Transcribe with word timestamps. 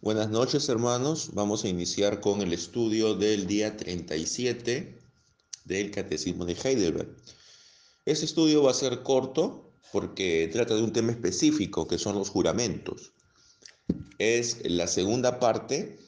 Buenas 0.00 0.30
noches 0.30 0.68
hermanos, 0.68 1.30
vamos 1.32 1.64
a 1.64 1.68
iniciar 1.68 2.20
con 2.20 2.40
el 2.40 2.52
estudio 2.52 3.16
del 3.16 3.48
día 3.48 3.76
37 3.76 4.96
del 5.64 5.90
Catecismo 5.90 6.44
de 6.44 6.52
Heidelberg. 6.52 7.16
Este 8.04 8.24
estudio 8.24 8.62
va 8.62 8.70
a 8.70 8.74
ser 8.74 9.02
corto 9.02 9.72
porque 9.90 10.48
trata 10.52 10.76
de 10.76 10.84
un 10.84 10.92
tema 10.92 11.10
específico 11.10 11.88
que 11.88 11.98
son 11.98 12.14
los 12.14 12.30
juramentos. 12.30 13.10
Es 14.18 14.58
la 14.70 14.86
segunda 14.86 15.40
parte 15.40 15.98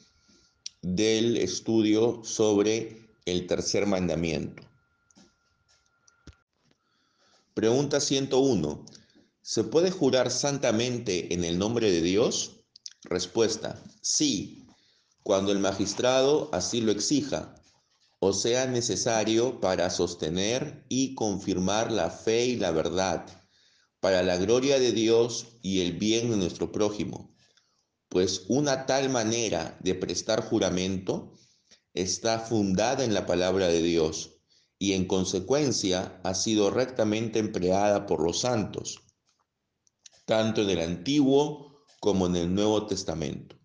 del 0.81 1.35
estudio 1.35 2.21
sobre 2.23 3.09
el 3.25 3.45
tercer 3.45 3.87
mandamiento. 3.87 4.63
Pregunta 7.53 7.99
101. 7.99 8.85
¿Se 9.41 9.65
puede 9.65 9.91
jurar 9.91 10.31
santamente 10.31 11.33
en 11.33 11.43
el 11.43 11.59
nombre 11.59 11.91
de 11.91 12.01
Dios? 12.01 12.60
Respuesta, 13.03 13.81
sí, 14.01 14.67
cuando 15.23 15.51
el 15.51 15.59
magistrado 15.59 16.49
así 16.51 16.81
lo 16.81 16.91
exija, 16.91 17.55
o 18.19 18.33
sea 18.33 18.67
necesario 18.67 19.59
para 19.59 19.89
sostener 19.89 20.85
y 20.87 21.15
confirmar 21.15 21.91
la 21.91 22.11
fe 22.11 22.45
y 22.45 22.55
la 22.57 22.71
verdad, 22.71 23.25
para 23.99 24.21
la 24.21 24.37
gloria 24.37 24.79
de 24.79 24.91
Dios 24.91 25.47
y 25.63 25.81
el 25.81 25.93
bien 25.93 26.29
de 26.29 26.37
nuestro 26.37 26.71
prójimo, 26.71 27.35
pues 28.09 28.45
una 28.49 28.85
tal 28.85 29.09
manera 29.09 29.77
de 29.81 29.95
prestar 29.95 30.43
juramento 30.43 31.33
está 31.93 32.39
fundada 32.39 33.03
en 33.03 33.13
la 33.13 33.25
palabra 33.25 33.67
de 33.67 33.81
Dios 33.81 34.41
y 34.77 34.93
en 34.93 35.05
consecuencia 35.05 36.19
ha 36.23 36.33
sido 36.35 36.69
rectamente 36.69 37.39
empleada 37.39 38.05
por 38.05 38.21
los 38.21 38.41
santos, 38.41 39.01
tanto 40.25 40.61
en 40.61 40.69
el 40.71 40.79
Antiguo 40.81 41.70
como 42.01 42.25
en 42.25 42.35
el 42.35 42.53
Nuevo 42.53 42.87
Testamento. 42.87 43.55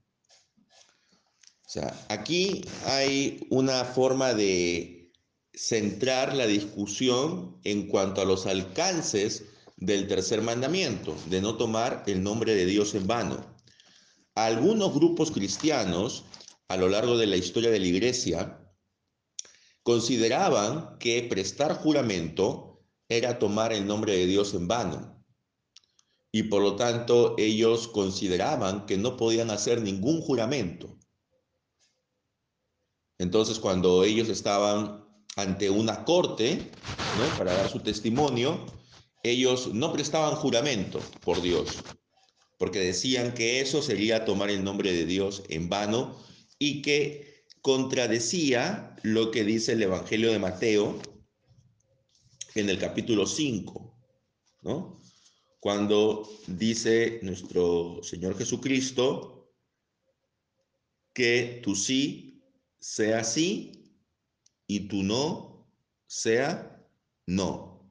O 1.66 1.68
sea, 1.68 2.06
aquí 2.10 2.64
hay 2.84 3.44
una 3.50 3.84
forma 3.84 4.34
de 4.34 5.10
centrar 5.54 6.36
la 6.36 6.46
discusión 6.46 7.58
en 7.64 7.88
cuanto 7.88 8.20
a 8.20 8.26
los 8.26 8.46
alcances 8.46 9.46
del 9.78 10.06
tercer 10.06 10.42
mandamiento, 10.42 11.16
de 11.30 11.40
no 11.40 11.56
tomar 11.56 12.04
el 12.06 12.22
nombre 12.22 12.54
de 12.54 12.66
Dios 12.66 12.94
en 12.94 13.06
vano. 13.06 13.56
Algunos 14.34 14.94
grupos 14.94 15.30
cristianos 15.30 16.26
a 16.68 16.76
lo 16.76 16.90
largo 16.90 17.16
de 17.16 17.26
la 17.26 17.36
historia 17.36 17.70
de 17.70 17.80
la 17.80 17.86
iglesia 17.86 18.60
consideraban 19.82 20.98
que 20.98 21.22
prestar 21.22 21.74
juramento 21.74 22.84
era 23.08 23.38
tomar 23.38 23.72
el 23.72 23.86
nombre 23.86 24.12
de 24.12 24.26
Dios 24.26 24.52
en 24.52 24.68
vano 24.68 25.15
y 26.36 26.42
por 26.42 26.60
lo 26.60 26.76
tanto 26.76 27.34
ellos 27.38 27.88
consideraban 27.88 28.84
que 28.84 28.98
no 28.98 29.16
podían 29.16 29.50
hacer 29.50 29.80
ningún 29.80 30.20
juramento. 30.20 30.98
Entonces 33.16 33.58
cuando 33.58 34.04
ellos 34.04 34.28
estaban 34.28 35.02
ante 35.36 35.70
una 35.70 36.04
corte 36.04 36.70
¿no? 37.18 37.38
para 37.38 37.54
dar 37.54 37.70
su 37.70 37.80
testimonio, 37.80 38.66
ellos 39.22 39.72
no 39.72 39.94
prestaban 39.94 40.34
juramento 40.34 41.00
por 41.24 41.40
Dios, 41.40 41.78
porque 42.58 42.80
decían 42.80 43.32
que 43.32 43.62
eso 43.62 43.80
sería 43.80 44.26
tomar 44.26 44.50
el 44.50 44.62
nombre 44.62 44.92
de 44.92 45.06
Dios 45.06 45.42
en 45.48 45.70
vano 45.70 46.18
y 46.58 46.82
que 46.82 47.46
contradecía 47.62 48.94
lo 49.02 49.30
que 49.30 49.42
dice 49.42 49.72
el 49.72 49.82
Evangelio 49.82 50.30
de 50.30 50.38
Mateo 50.38 50.98
en 52.54 52.68
el 52.68 52.78
capítulo 52.78 53.26
5, 53.26 53.98
¿no? 54.60 55.00
Cuando 55.66 56.30
dice 56.46 57.18
nuestro 57.22 58.00
Señor 58.04 58.38
Jesucristo 58.38 59.52
que 61.12 61.60
tu 61.60 61.74
sí 61.74 62.40
sea 62.78 63.24
sí 63.24 63.98
y 64.68 64.86
tu 64.86 65.02
no 65.02 65.68
sea 66.06 66.86
no. 67.26 67.90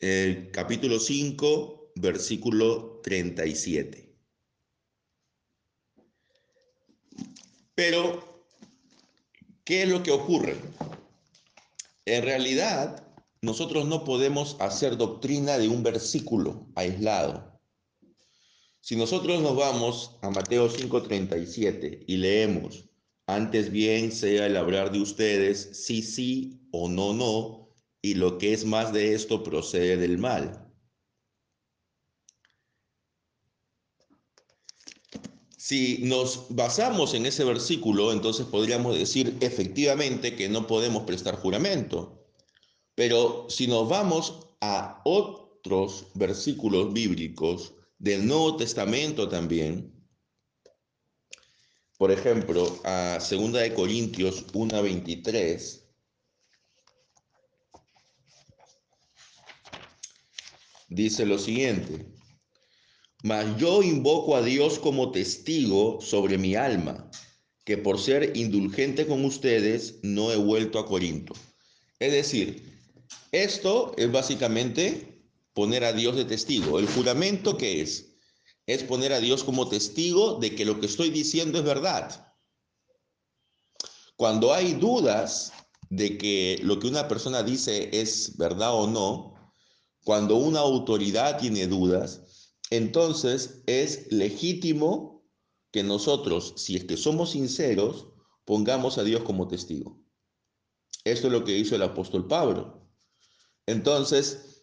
El 0.00 0.50
capítulo 0.50 0.98
5, 0.98 1.92
versículo 1.94 3.00
37. 3.04 4.12
Pero, 7.76 8.44
¿qué 9.62 9.84
es 9.84 9.88
lo 9.88 10.02
que 10.02 10.10
ocurre? 10.10 10.56
En 12.06 12.24
realidad, 12.24 13.05
nosotros 13.42 13.86
no 13.86 14.04
podemos 14.04 14.56
hacer 14.60 14.96
doctrina 14.96 15.58
de 15.58 15.68
un 15.68 15.82
versículo 15.82 16.68
aislado. 16.74 17.60
Si 18.80 18.96
nosotros 18.96 19.40
nos 19.40 19.56
vamos 19.56 20.18
a 20.22 20.30
Mateo 20.30 20.68
5:37 20.68 22.04
y 22.06 22.16
leemos, 22.16 22.88
antes 23.26 23.70
bien 23.70 24.12
sea 24.12 24.46
el 24.46 24.56
hablar 24.56 24.92
de 24.92 25.00
ustedes 25.00 25.84
sí, 25.84 26.02
sí 26.02 26.60
o 26.70 26.88
no, 26.88 27.12
no, 27.12 27.74
y 28.00 28.14
lo 28.14 28.38
que 28.38 28.52
es 28.52 28.64
más 28.64 28.92
de 28.92 29.14
esto 29.14 29.42
procede 29.42 29.96
del 29.96 30.18
mal. 30.18 30.66
Si 35.56 35.98
nos 36.04 36.46
basamos 36.50 37.14
en 37.14 37.26
ese 37.26 37.42
versículo, 37.42 38.12
entonces 38.12 38.46
podríamos 38.46 38.96
decir 38.96 39.36
efectivamente 39.40 40.36
que 40.36 40.48
no 40.48 40.68
podemos 40.68 41.02
prestar 41.02 41.34
juramento. 41.34 42.15
Pero 42.96 43.46
si 43.50 43.66
nos 43.66 43.88
vamos 43.88 44.48
a 44.62 45.02
otros 45.04 46.06
versículos 46.14 46.94
bíblicos 46.94 47.74
del 47.98 48.26
Nuevo 48.26 48.56
Testamento 48.56 49.28
también, 49.28 49.92
por 51.98 52.10
ejemplo, 52.10 52.80
a 52.84 53.18
2 53.18 53.52
de 53.52 53.74
Corintios 53.74 54.46
1:23 54.54 55.82
dice 60.88 61.26
lo 61.26 61.38
siguiente: 61.38 62.06
Mas 63.22 63.58
yo 63.58 63.82
invoco 63.82 64.36
a 64.36 64.42
Dios 64.42 64.78
como 64.78 65.10
testigo 65.10 66.00
sobre 66.00 66.38
mi 66.38 66.54
alma, 66.54 67.10
que 67.66 67.76
por 67.76 68.00
ser 68.00 68.34
indulgente 68.38 69.06
con 69.06 69.22
ustedes 69.26 69.98
no 70.02 70.32
he 70.32 70.36
vuelto 70.36 70.78
a 70.78 70.86
Corinto. 70.86 71.34
Es 71.98 72.12
decir, 72.12 72.75
esto 73.32 73.92
es 73.96 74.10
básicamente 74.10 75.24
poner 75.52 75.84
a 75.84 75.92
Dios 75.92 76.16
de 76.16 76.24
testigo. 76.24 76.78
El 76.78 76.86
juramento 76.86 77.56
que 77.56 77.80
es 77.80 78.16
es 78.66 78.82
poner 78.82 79.12
a 79.12 79.20
Dios 79.20 79.44
como 79.44 79.68
testigo 79.68 80.38
de 80.40 80.54
que 80.54 80.64
lo 80.64 80.80
que 80.80 80.86
estoy 80.86 81.10
diciendo 81.10 81.58
es 81.58 81.64
verdad. 81.64 82.34
Cuando 84.16 84.52
hay 84.52 84.74
dudas 84.74 85.52
de 85.88 86.18
que 86.18 86.58
lo 86.62 86.80
que 86.80 86.88
una 86.88 87.06
persona 87.06 87.42
dice 87.42 87.90
es 87.92 88.36
verdad 88.36 88.74
o 88.74 88.86
no, 88.88 89.52
cuando 90.04 90.36
una 90.36 90.60
autoridad 90.60 91.38
tiene 91.38 91.66
dudas, 91.66 92.52
entonces 92.70 93.62
es 93.66 94.10
legítimo 94.10 95.24
que 95.70 95.82
nosotros, 95.82 96.54
si 96.56 96.76
es 96.76 96.84
que 96.84 96.96
somos 96.96 97.30
sinceros, 97.30 98.08
pongamos 98.44 98.98
a 98.98 99.04
Dios 99.04 99.22
como 99.22 99.46
testigo. 99.46 100.00
Esto 101.04 101.28
es 101.28 101.32
lo 101.32 101.44
que 101.44 101.56
hizo 101.56 101.76
el 101.76 101.82
apóstol 101.82 102.26
Pablo. 102.26 102.85
Entonces, 103.66 104.62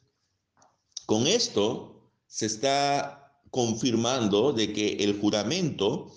con 1.06 1.28
esto 1.28 2.12
se 2.28 2.46
está 2.46 3.38
confirmando 3.52 4.53
de 4.53 4.74
que 4.74 4.96
el 5.03 5.19
juramento 5.19 6.12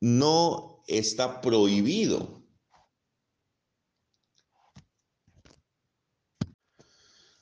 no 0.00 0.82
está 0.86 1.40
prohibido. 1.40 2.42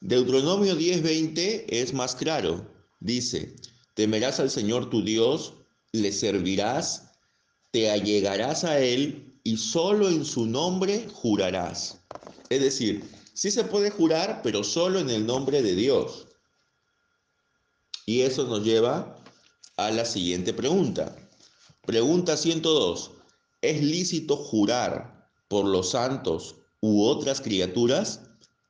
Deuteronomio 0.00 0.76
10:20 0.76 1.66
es 1.68 1.92
más 1.92 2.14
claro. 2.14 2.66
Dice, 3.00 3.56
temerás 3.94 4.40
al 4.40 4.50
Señor 4.50 4.88
tu 4.88 5.02
Dios, 5.02 5.54
le 5.92 6.12
servirás, 6.12 7.10
te 7.70 7.90
allegarás 7.90 8.64
a 8.64 8.78
Él 8.78 9.40
y 9.42 9.56
solo 9.56 10.08
en 10.08 10.24
su 10.24 10.46
nombre 10.46 11.08
jurarás. 11.12 12.00
Es 12.48 12.60
decir, 12.60 13.04
Sí 13.40 13.50
se 13.50 13.64
puede 13.64 13.88
jurar, 13.88 14.42
pero 14.42 14.62
solo 14.62 14.98
en 14.98 15.08
el 15.08 15.24
nombre 15.24 15.62
de 15.62 15.74
Dios. 15.74 16.26
Y 18.04 18.20
eso 18.20 18.44
nos 18.44 18.62
lleva 18.62 19.16
a 19.78 19.90
la 19.90 20.04
siguiente 20.04 20.52
pregunta. 20.52 21.16
Pregunta 21.86 22.36
102. 22.36 23.12
¿Es 23.62 23.82
lícito 23.82 24.36
jurar 24.36 25.26
por 25.48 25.64
los 25.64 25.92
santos 25.92 26.56
u 26.82 27.02
otras 27.02 27.40
criaturas? 27.40 28.20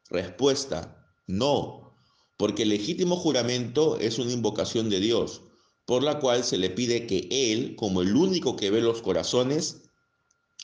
Respuesta. 0.08 1.04
No, 1.26 1.92
porque 2.36 2.62
el 2.62 2.68
legítimo 2.68 3.16
juramento 3.16 3.98
es 3.98 4.20
una 4.20 4.30
invocación 4.30 4.88
de 4.88 5.00
Dios, 5.00 5.42
por 5.84 6.04
la 6.04 6.20
cual 6.20 6.44
se 6.44 6.58
le 6.58 6.70
pide 6.70 7.08
que 7.08 7.26
Él, 7.32 7.74
como 7.74 8.02
el 8.02 8.14
único 8.14 8.54
que 8.54 8.70
ve 8.70 8.80
los 8.80 9.02
corazones, 9.02 9.82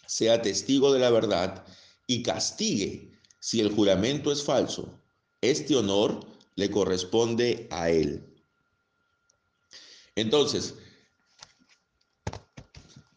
sea 0.07 0.43
testigo 0.43 0.93
de 0.93 1.01
la 1.01 1.11
verdad 1.11 1.67
y 2.07 2.23
castigue 2.23 3.16
si 3.39 3.61
el 3.61 3.75
juramento 3.75 4.33
es 4.33 4.43
falso, 4.43 5.01
este 5.41 5.77
honor 5.77 6.21
le 6.55 6.71
corresponde 6.71 7.69
a 7.71 7.91
él. 7.91 8.35
Entonces, 10.15 10.75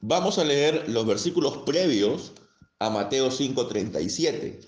Vamos 0.01 0.37
a 0.39 0.45
leer 0.45 0.87
los 0.87 1.05
versículos 1.05 1.57
previos 1.65 2.31
a 2.79 2.89
Mateo 2.89 3.31
5:37. 3.31 4.65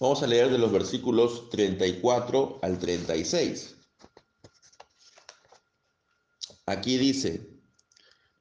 Vamos 0.00 0.22
a 0.24 0.26
leer 0.26 0.50
de 0.50 0.58
los 0.58 0.72
versículos 0.72 1.48
34 1.50 2.58
al 2.62 2.80
36. 2.80 3.76
Aquí 6.66 6.98
dice, 6.98 7.48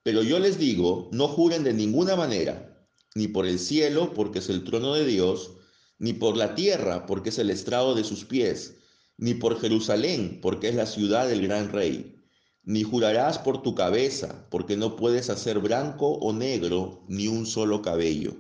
pero 0.01 0.23
yo 0.23 0.39
les 0.39 0.57
digo, 0.57 1.09
no 1.11 1.27
juren 1.27 1.63
de 1.63 1.73
ninguna 1.73 2.15
manera, 2.15 2.74
ni 3.15 3.27
por 3.27 3.47
el 3.47 3.57
cielo, 3.57 4.13
porque 4.13 4.39
es 4.39 4.49
el 4.49 4.63
trono 4.63 4.93
de 4.93 5.05
Dios, 5.05 5.51
ni 5.97 6.13
por 6.13 6.37
la 6.37 6.53
tierra, 6.53 7.05
porque 7.05 7.29
es 7.29 7.39
el 7.39 7.49
estrado 7.49 7.95
de 7.95 8.03
sus 8.03 8.25
pies, 8.25 8.75
ni 9.17 9.33
por 9.33 9.59
Jerusalén, 9.59 10.39
porque 10.41 10.69
es 10.69 10.75
la 10.75 10.85
ciudad 10.85 11.27
del 11.27 11.41
gran 11.41 11.71
rey, 11.71 12.21
ni 12.63 12.83
jurarás 12.83 13.39
por 13.39 13.61
tu 13.61 13.73
cabeza, 13.73 14.47
porque 14.51 14.75
no 14.75 14.97
puedes 14.97 15.29
hacer 15.29 15.59
blanco 15.59 16.11
o 16.11 16.33
negro 16.33 17.05
ni 17.07 17.27
un 17.27 17.45
solo 17.45 17.81
cabello. 17.81 18.35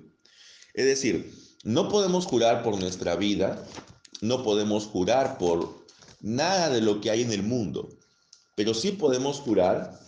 Es 0.73 0.85
decir, 0.85 1.33
no 1.63 1.87
podemos 1.87 2.25
jurar 2.25 2.61
por 2.61 2.77
nuestra 2.77 3.15
vida, 3.15 3.65
no 4.21 4.43
podemos 4.43 4.85
jurar 4.85 5.37
por 5.37 5.85
nada 6.19 6.69
de 6.69 6.81
lo 6.81 6.99
que 6.99 7.11
hay 7.11 7.21
en 7.21 7.31
el 7.31 7.43
mundo, 7.43 7.97
pero 8.55 8.73
sí 8.73 8.91
podemos 8.91 9.39
jurar 9.39 9.99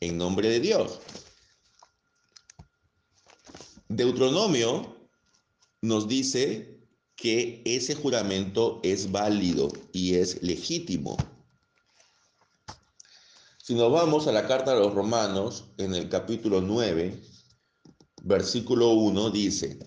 en 0.00 0.16
nombre 0.16 0.48
de 0.48 0.60
Dios. 0.60 1.00
Deuteronomio 3.88 4.96
nos 5.82 6.08
dice 6.08 6.80
que 7.14 7.62
ese 7.64 7.94
juramento 7.94 8.80
es 8.82 9.10
válido 9.10 9.68
y 9.92 10.14
es 10.14 10.42
legítimo. 10.42 11.16
Si 13.58 13.74
nos 13.74 13.90
vamos 13.90 14.26
a 14.26 14.32
la 14.32 14.46
carta 14.46 14.74
de 14.74 14.80
los 14.80 14.94
romanos, 14.94 15.64
en 15.78 15.94
el 15.94 16.08
capítulo 16.08 16.60
9, 16.60 17.20
versículo 18.22 18.90
1, 18.90 19.30
dice, 19.30 19.78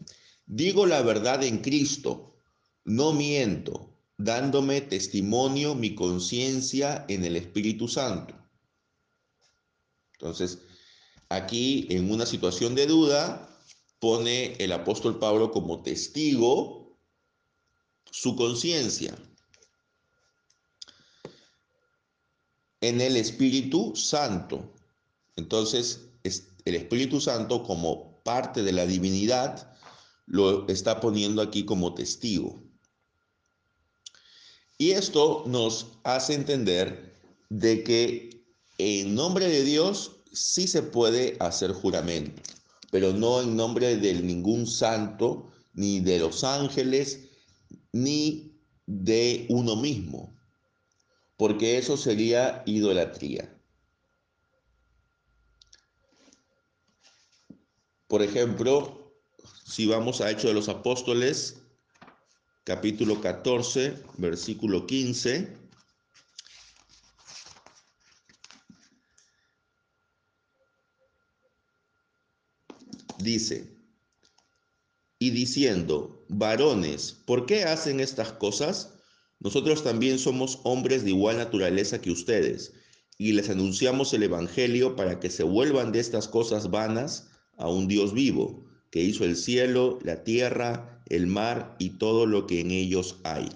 digo 0.46 0.86
la 0.86 1.02
verdad 1.02 1.44
en 1.44 1.60
Cristo, 1.60 2.36
no 2.86 3.14
miento, 3.14 3.96
dándome 4.18 4.82
testimonio 4.82 5.76
mi 5.76 5.96
conciencia 5.96 7.06
en 7.08 7.24
el 7.24 7.36
Espíritu 7.36 7.88
Santo. 7.88 8.36
Entonces, 10.14 10.60
aquí 11.30 11.88
en 11.90 12.12
una 12.12 12.26
situación 12.26 12.76
de 12.76 12.88
duda, 12.88 13.49
pone 14.00 14.54
el 14.60 14.72
apóstol 14.72 15.20
Pablo 15.20 15.52
como 15.52 15.82
testigo 15.84 16.98
su 18.12 18.36
conciencia 18.36 19.16
en 22.82 23.02
el 23.02 23.18
Espíritu 23.18 23.96
Santo. 23.96 24.74
Entonces, 25.36 26.02
el 26.24 26.76
Espíritu 26.76 27.20
Santo 27.20 27.64
como 27.64 28.22
parte 28.24 28.64
de 28.64 28.72
la 28.72 28.86
divinidad 28.86 29.76
lo 30.26 30.68
está 30.68 31.00
poniendo 31.00 31.42
aquí 31.42 31.66
como 31.66 31.94
testigo. 31.94 32.62
Y 34.78 34.92
esto 34.92 35.44
nos 35.46 35.88
hace 36.04 36.36
entender 36.36 37.14
de 37.50 37.84
que 37.84 38.46
en 38.78 39.16
nombre 39.16 39.48
de 39.48 39.64
Dios 39.64 40.12
sí 40.32 40.68
se 40.68 40.84
puede 40.84 41.36
hacer 41.40 41.74
juramento, 41.74 42.42
pero 42.92 43.14
no 43.14 43.42
en 43.42 43.56
nombre 43.56 43.96
de 43.98 44.14
ningún 44.16 44.66
santo, 44.66 45.52
ni 45.74 46.00
de 46.00 46.20
los 46.20 46.44
ángeles, 46.44 47.30
ni 47.92 48.60
de 48.86 49.46
uno 49.50 49.76
mismo, 49.76 50.36
porque 51.38 51.78
eso 51.78 51.96
sería 51.96 52.64
idolatría. 52.66 53.56
Por 58.08 58.24
ejemplo, 58.24 59.14
si 59.64 59.86
vamos 59.86 60.20
a 60.20 60.32
Hechos 60.32 60.46
de 60.46 60.56
los 60.56 60.68
Apóstoles, 60.68 61.62
capítulo 62.64 63.22
14, 63.22 64.04
versículo 64.18 64.88
15. 64.88 65.69
Dice, 73.20 73.76
y 75.20 75.32
diciendo, 75.32 76.26
varones, 76.30 77.12
¿por 77.26 77.46
qué 77.46 77.66
hacen 77.66 78.00
estas 78.00 78.32
cosas? 78.32 78.94
Nosotros 79.40 79.84
también 79.84 80.18
somos 80.18 80.60
hombres 80.64 81.04
de 81.04 81.10
igual 81.10 81.38
naturaleza 81.38 82.00
que 82.00 82.12
ustedes, 82.12 82.74
y 83.18 83.34
les 83.34 83.50
anunciamos 83.50 84.14
el 84.14 84.24
Evangelio 84.24 84.96
para 84.96 85.20
que 85.20 85.30
se 85.30 85.44
vuelvan 85.44 85.92
de 85.92 86.00
estas 86.00 86.30
cosas 86.30 86.72
vanas 86.72 87.28
a 87.58 87.68
un 87.68 87.90
Dios 87.90 88.14
vivo, 88.14 88.66
que 88.92 89.04
hizo 89.04 89.26
el 89.26 89.36
cielo, 89.36 90.00
la 90.04 90.24
tierra, 90.24 91.04
el 91.08 91.28
mar 91.28 91.76
y 91.80 91.92
todo 91.92 92.26
lo 92.26 92.48
que 92.48 92.62
en 92.62 92.72
ellos 92.72 93.18
hay. 93.26 93.50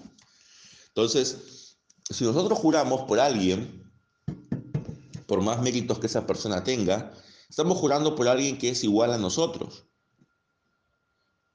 Entonces, 0.88 1.78
si 2.10 2.24
nosotros 2.24 2.58
juramos 2.58 3.02
por 3.02 3.18
alguien, 3.18 3.90
por 5.26 5.40
más 5.40 5.62
méritos 5.62 5.98
que 5.98 6.06
esa 6.06 6.26
persona 6.26 6.62
tenga, 6.62 7.12
estamos 7.48 7.78
jurando 7.78 8.14
por 8.14 8.28
alguien 8.28 8.58
que 8.58 8.70
es 8.70 8.84
igual 8.84 9.12
a 9.12 9.18
nosotros. 9.18 9.84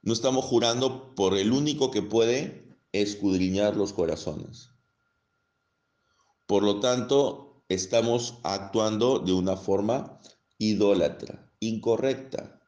No 0.01 0.13
estamos 0.13 0.45
jurando 0.45 1.13
por 1.15 1.37
el 1.37 1.51
único 1.51 1.91
que 1.91 2.01
puede 2.01 2.77
escudriñar 2.91 3.75
los 3.75 3.93
corazones. 3.93 4.69
Por 6.47 6.63
lo 6.63 6.79
tanto, 6.79 7.63
estamos 7.69 8.39
actuando 8.43 9.19
de 9.19 9.33
una 9.33 9.55
forma 9.55 10.19
idólatra, 10.57 11.51
incorrecta. 11.59 12.59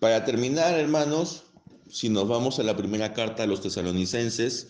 Para 0.00 0.24
terminar, 0.24 0.78
hermanos, 0.78 1.44
si 1.88 2.08
nos 2.08 2.28
vamos 2.28 2.58
a 2.58 2.62
la 2.62 2.76
primera 2.76 3.12
carta 3.12 3.42
a 3.42 3.46
los 3.46 3.60
tesalonicenses, 3.60 4.68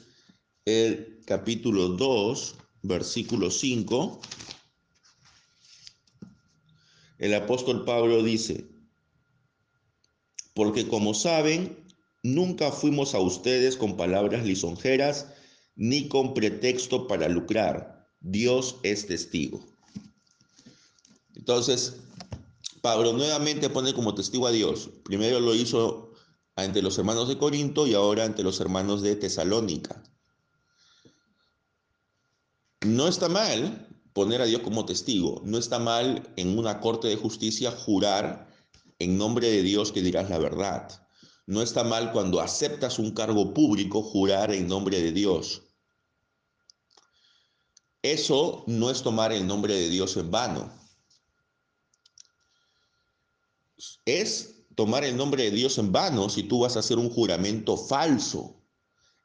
el 0.65 1.21
capítulo 1.27 1.89
2, 1.89 2.57
versículo 2.85 3.51
5, 3.51 4.21
el 7.19 7.35
apóstol 7.35 7.85
Pablo 7.85 8.23
dice, 8.23 8.69
porque 10.55 10.87
como 10.87 11.15
saben, 11.15 11.85
nunca 12.23 12.71
fuimos 12.71 13.15
a 13.15 13.21
ustedes 13.21 13.77
con 13.77 13.97
palabras 13.97 14.45
lisonjeras 14.45 15.29
ni 15.75 16.09
con 16.09 16.35
pretexto 16.35 17.09
para 17.09 17.29
lucrar. 17.29 18.07
Dios 18.21 18.77
es 18.83 19.07
testigo. 19.07 19.65
Entonces, 21.35 21.97
Pablo 22.83 23.15
nuevamente 23.15 23.71
pone 23.71 23.95
como 23.95 24.15
testigo 24.15 24.47
a 24.47 24.53
Dios. 24.53 24.91
Primero 25.05 25.41
lo 25.41 25.55
hizo 25.55 26.13
ante 26.55 26.83
los 26.83 26.99
hermanos 26.99 27.29
de 27.29 27.39
Corinto 27.39 27.87
y 27.87 27.95
ahora 27.95 28.25
ante 28.25 28.43
los 28.43 28.61
hermanos 28.61 29.01
de 29.01 29.17
Tesalónica. 29.17 30.03
No 32.85 33.09
está 33.09 33.29
mal 33.29 33.89
poner 34.13 34.41
a 34.41 34.47
Dios 34.47 34.63
como 34.63 34.85
testigo, 34.85 35.43
no 35.45 35.59
está 35.59 35.79
mal 35.79 36.33
en 36.37 36.59
una 36.59 36.81
corte 36.81 37.09
de 37.09 37.17
justicia 37.17 37.71
jurar 37.71 38.49
en 38.99 39.19
nombre 39.19 39.51
de 39.51 39.63
Dios 39.63 39.91
que 39.91 40.03
dirás 40.03 40.31
la 40.31 40.39
verdad. 40.39 40.89
No 41.47 41.63
está 41.63 41.85
mal 41.85 42.13
cuando 42.13 42.41
aceptas 42.41 42.99
un 42.99 43.13
cargo 43.13 43.53
público 43.53 44.03
jurar 44.03 44.53
en 44.53 44.69
nombre 44.69 45.01
de 45.01 45.13
Dios. 45.13 45.63
Eso 48.03 48.65
no 48.67 48.91
es 48.91 49.03
tomar 49.03 49.33
el 49.33 49.47
nombre 49.47 49.75
de 49.75 49.89
Dios 49.89 50.17
en 50.17 50.31
vano 50.31 50.85
es 54.05 54.67
tomar 54.75 55.05
el 55.05 55.17
nombre 55.17 55.45
de 55.45 55.51
Dios 55.51 55.79
en 55.79 55.93
vano 55.93 56.29
si 56.29 56.45
tú 56.45 56.61
vas 56.61 56.77
a 56.77 56.81
hacer 56.81 56.99
un 56.99 57.11
juramento 57.11 57.77
falso. 57.77 58.63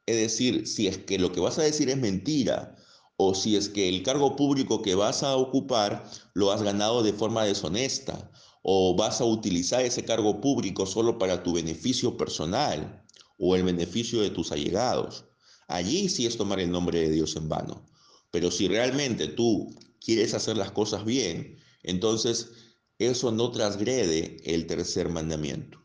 Es 0.06 0.16
decir, 0.16 0.66
si 0.66 0.86
es 0.86 0.98
que 0.98 1.18
lo 1.18 1.32
que 1.32 1.40
vas 1.40 1.58
a 1.58 1.62
decir 1.62 1.90
es 1.90 1.96
mentira 1.96 2.76
o 3.22 3.34
si 3.34 3.54
es 3.54 3.68
que 3.68 3.86
el 3.86 4.02
cargo 4.02 4.34
público 4.34 4.80
que 4.80 4.94
vas 4.94 5.22
a 5.22 5.36
ocupar 5.36 6.10
lo 6.32 6.52
has 6.52 6.62
ganado 6.62 7.02
de 7.02 7.12
forma 7.12 7.44
deshonesta 7.44 8.30
o 8.62 8.96
vas 8.96 9.20
a 9.20 9.26
utilizar 9.26 9.82
ese 9.84 10.06
cargo 10.06 10.40
público 10.40 10.86
solo 10.86 11.18
para 11.18 11.42
tu 11.42 11.52
beneficio 11.52 12.16
personal 12.16 13.04
o 13.38 13.56
el 13.56 13.64
beneficio 13.64 14.22
de 14.22 14.30
tus 14.30 14.52
allegados. 14.52 15.26
Allí 15.68 16.08
sí 16.08 16.24
es 16.24 16.38
tomar 16.38 16.60
el 16.60 16.70
nombre 16.70 16.98
de 17.00 17.10
Dios 17.10 17.36
en 17.36 17.50
vano. 17.50 17.86
Pero 18.30 18.50
si 18.50 18.68
realmente 18.68 19.28
tú 19.28 19.68
quieres 20.02 20.32
hacer 20.32 20.56
las 20.56 20.70
cosas 20.70 21.04
bien, 21.04 21.58
entonces 21.82 22.52
eso 22.98 23.32
no 23.32 23.50
transgrede 23.50 24.38
el 24.46 24.66
tercer 24.66 25.10
mandamiento. 25.10 25.78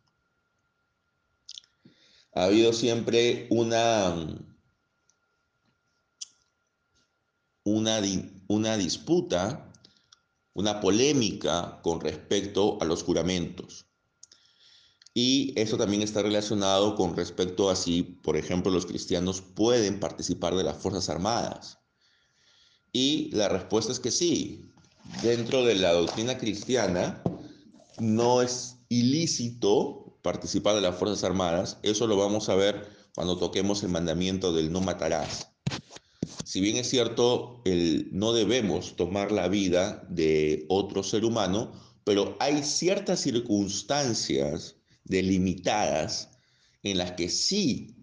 Ha 2.33 2.45
habido 2.45 2.71
siempre 2.71 3.47
una, 3.49 4.54
una, 7.65 8.01
una 8.47 8.77
disputa, 8.77 9.69
una 10.53 10.79
polémica 10.79 11.81
con 11.83 11.99
respecto 11.99 12.77
a 12.79 12.85
los 12.85 13.03
juramentos. 13.03 13.87
Y 15.13 15.53
eso 15.59 15.77
también 15.77 16.01
está 16.01 16.21
relacionado 16.21 16.95
con 16.95 17.15
respecto 17.15 17.69
a 17.69 17.75
si, 17.75 18.03
por 18.03 18.37
ejemplo, 18.37 18.71
los 18.71 18.85
cristianos 18.85 19.41
pueden 19.41 19.99
participar 19.99 20.55
de 20.55 20.63
las 20.63 20.77
Fuerzas 20.77 21.09
Armadas. 21.09 21.79
Y 22.91 23.31
la 23.31 23.49
respuesta 23.49 23.91
es 23.91 23.99
que 23.99 24.11
sí. 24.11 24.71
Dentro 25.23 25.63
de 25.63 25.75
la 25.75 25.93
doctrina 25.93 26.37
cristiana 26.37 27.21
no 27.99 28.41
es 28.41 28.77
ilícito 28.89 30.17
participar 30.21 30.75
de 30.75 30.81
las 30.81 30.97
Fuerzas 30.97 31.23
Armadas. 31.23 31.77
Eso 31.81 32.07
lo 32.07 32.17
vamos 32.17 32.49
a 32.49 32.55
ver 32.55 32.89
cuando 33.15 33.37
toquemos 33.37 33.83
el 33.83 33.89
mandamiento 33.89 34.53
del 34.53 34.71
no 34.71 34.81
matarás. 34.81 35.54
Si 36.45 36.61
bien 36.61 36.77
es 36.77 36.87
cierto, 36.87 37.63
el, 37.65 38.07
no 38.11 38.31
debemos 38.31 38.95
tomar 38.95 39.31
la 39.31 39.47
vida 39.47 40.05
de 40.09 40.67
otro 40.69 41.01
ser 41.01 41.25
humano, 41.25 41.71
pero 42.03 42.37
hay 42.39 42.63
ciertas 42.63 43.21
circunstancias 43.21 44.75
delimitadas 45.05 46.29
en 46.83 46.99
las 46.99 47.13
que 47.13 47.29
sí 47.29 47.95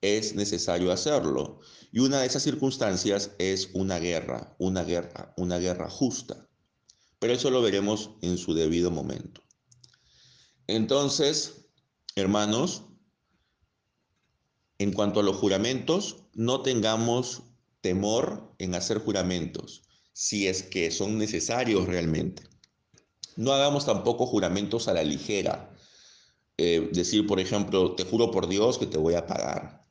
es 0.00 0.34
necesario 0.34 0.90
hacerlo. 0.90 1.60
Y 1.92 2.00
una 2.00 2.18
de 2.18 2.26
esas 2.26 2.42
circunstancias 2.42 3.30
es 3.38 3.70
una 3.72 4.00
guerra, 4.00 4.56
una 4.58 4.82
guerra, 4.82 5.32
una 5.36 5.58
guerra 5.58 5.88
justa. 5.88 6.48
Pero 7.20 7.34
eso 7.34 7.50
lo 7.50 7.62
veremos 7.62 8.10
en 8.20 8.36
su 8.36 8.52
debido 8.52 8.90
momento. 8.90 9.42
Entonces, 10.66 11.68
hermanos, 12.16 12.82
en 14.78 14.92
cuanto 14.92 15.20
a 15.20 15.22
los 15.22 15.36
juramentos, 15.36 16.24
no 16.34 16.62
tengamos 16.62 17.44
temor 17.80 18.54
en 18.58 18.74
hacer 18.74 18.98
juramentos, 18.98 19.82
si 20.12 20.48
es 20.48 20.62
que 20.62 20.90
son 20.90 21.18
necesarios 21.18 21.86
realmente. 21.86 22.42
No 23.36 23.52
hagamos 23.52 23.84
tampoco 23.84 24.26
juramentos 24.26 24.88
a 24.88 24.94
la 24.94 25.04
ligera. 25.04 25.74
Eh, 26.56 26.88
decir, 26.92 27.26
por 27.26 27.38
ejemplo, 27.38 27.94
te 27.94 28.04
juro 28.04 28.30
por 28.30 28.48
Dios 28.48 28.78
que 28.78 28.86
te 28.86 28.96
voy 28.96 29.14
a 29.14 29.26
pagar. 29.26 29.86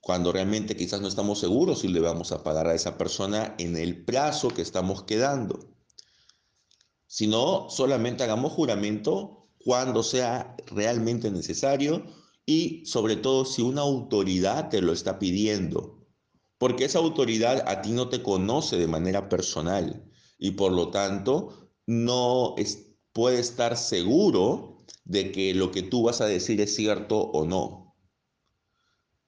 Cuando 0.00 0.32
realmente 0.32 0.76
quizás 0.76 1.00
no 1.00 1.06
estamos 1.06 1.38
seguros 1.38 1.80
si 1.80 1.88
le 1.88 2.00
vamos 2.00 2.32
a 2.32 2.42
pagar 2.42 2.66
a 2.66 2.74
esa 2.74 2.98
persona 2.98 3.54
en 3.58 3.76
el 3.76 4.04
plazo 4.04 4.48
que 4.48 4.62
estamos 4.62 5.04
quedando. 5.04 5.72
Sino 7.06 7.70
solamente 7.70 8.24
hagamos 8.24 8.52
juramento 8.52 9.48
cuando 9.64 10.02
sea 10.02 10.56
realmente 10.66 11.30
necesario 11.30 12.04
y 12.44 12.84
sobre 12.84 13.16
todo 13.16 13.44
si 13.44 13.62
una 13.62 13.82
autoridad 13.82 14.70
te 14.70 14.80
lo 14.80 14.92
está 14.92 15.18
pidiendo 15.18 15.99
porque 16.60 16.84
esa 16.84 16.98
autoridad 16.98 17.64
a 17.66 17.80
ti 17.80 17.92
no 17.92 18.10
te 18.10 18.22
conoce 18.22 18.76
de 18.76 18.86
manera 18.86 19.30
personal 19.30 20.04
y 20.38 20.50
por 20.50 20.72
lo 20.72 20.90
tanto 20.90 21.70
no 21.86 22.54
puede 23.14 23.40
estar 23.40 23.78
seguro 23.78 24.84
de 25.06 25.32
que 25.32 25.54
lo 25.54 25.70
que 25.70 25.80
tú 25.80 26.02
vas 26.02 26.20
a 26.20 26.26
decir 26.26 26.60
es 26.60 26.76
cierto 26.76 27.18
o 27.18 27.46
no. 27.46 27.96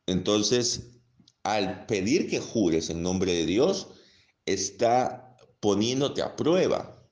Entonces, 0.07 1.01
al 1.43 1.87
pedir 1.87 2.29
que 2.29 2.39
jures 2.39 2.91
en 2.91 3.03
nombre 3.03 3.33
de 3.33 3.47
Dios, 3.47 3.89
está 4.45 5.35
poniéndote 5.61 6.21
a 6.21 6.37
prueba 6.37 7.03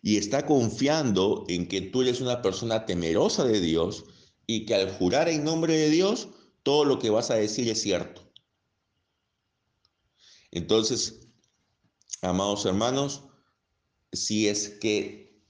y 0.00 0.16
está 0.16 0.46
confiando 0.46 1.44
en 1.48 1.68
que 1.68 1.82
tú 1.82 2.00
eres 2.00 2.22
una 2.22 2.40
persona 2.40 2.86
temerosa 2.86 3.44
de 3.44 3.60
Dios 3.60 4.06
y 4.46 4.64
que 4.64 4.74
al 4.74 4.90
jurar 4.90 5.28
en 5.28 5.44
nombre 5.44 5.76
de 5.76 5.90
Dios, 5.90 6.30
todo 6.62 6.86
lo 6.86 6.98
que 6.98 7.10
vas 7.10 7.30
a 7.30 7.34
decir 7.34 7.68
es 7.68 7.82
cierto. 7.82 8.31
Entonces, 10.52 11.28
amados 12.20 12.64
hermanos, 12.66 13.24
si 14.12 14.48
es 14.48 14.68
que 14.68 15.42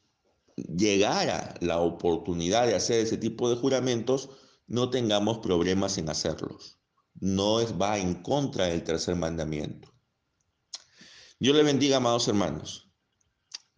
llegara 0.56 1.54
la 1.60 1.80
oportunidad 1.80 2.66
de 2.66 2.74
hacer 2.74 3.00
ese 3.00 3.18
tipo 3.18 3.50
de 3.50 3.56
juramentos, 3.56 4.30
no 4.66 4.90
tengamos 4.90 5.38
problemas 5.38 5.98
en 5.98 6.08
hacerlos. 6.08 6.78
No 7.20 7.60
es, 7.60 7.74
va 7.78 7.98
en 7.98 8.22
contra 8.22 8.66
del 8.66 8.84
tercer 8.84 9.16
mandamiento. 9.16 9.92
Dios 11.38 11.56
le 11.56 11.64
bendiga, 11.64 11.96
amados 11.96 12.28
hermanos, 12.28 12.90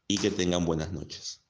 y 0.06 0.18
que 0.18 0.30
tengan 0.30 0.66
buenas 0.66 0.92
noches. 0.92 1.43